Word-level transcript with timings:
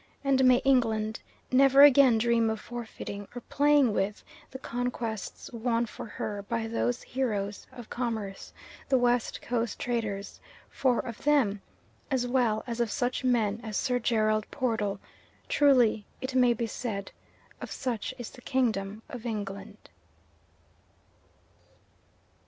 And 0.23 0.43
may 0.45 0.57
England 0.65 1.19
never 1.51 1.83
again 1.83 2.17
dream 2.17 2.49
of 2.49 2.59
forfeiting, 2.59 3.27
or 3.35 3.41
playing 3.49 3.93
with, 3.93 4.23
the 4.49 4.57
conquests 4.57 5.53
won 5.53 5.85
for 5.85 6.07
her 6.07 6.41
by 6.41 6.65
those 6.67 7.03
heroes 7.03 7.67
of 7.71 7.91
commerce, 7.91 8.51
the 8.89 8.97
West 8.97 9.43
Coast 9.43 9.77
traders; 9.77 10.39
for 10.71 10.97
of 11.01 11.23
them, 11.23 11.61
as 12.09 12.25
well 12.25 12.63
as 12.65 12.79
of 12.79 12.89
such 12.89 13.23
men 13.23 13.59
as 13.61 13.77
Sir 13.77 13.99
Gerald 13.99 14.49
Portal, 14.49 14.99
truly 15.47 16.07
it 16.19 16.33
may 16.33 16.53
be 16.55 16.65
said 16.65 17.11
of 17.61 17.71
such 17.71 18.11
is 18.17 18.31
the 18.31 18.41
Kingdom 18.41 19.03
of 19.07 19.23
England. 19.27 19.89